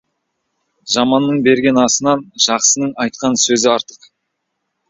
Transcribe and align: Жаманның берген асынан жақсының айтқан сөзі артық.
Жаманның 0.93 1.43
берген 1.49 1.77
асынан 1.83 2.25
жақсының 2.47 2.97
айтқан 3.07 3.41
сөзі 3.47 3.73
артық. 3.79 4.09